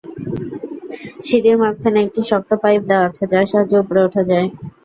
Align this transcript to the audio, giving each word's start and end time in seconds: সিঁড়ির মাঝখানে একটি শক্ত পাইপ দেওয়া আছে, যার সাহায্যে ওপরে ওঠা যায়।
সিঁড়ির 1.25 1.57
মাঝখানে 1.61 1.99
একটি 2.05 2.21
শক্ত 2.29 2.51
পাইপ 2.63 2.81
দেওয়া 2.89 3.05
আছে, 3.09 3.23
যার 3.31 3.45
সাহায্যে 3.51 3.77
ওপরে 3.81 3.99
ওঠা 4.03 4.21
যায়। 4.29 4.47